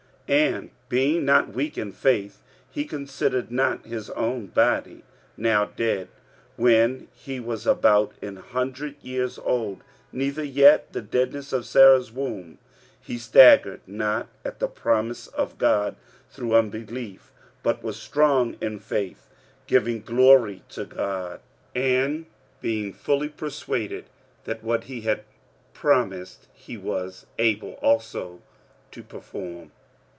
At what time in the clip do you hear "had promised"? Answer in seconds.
25.01-26.47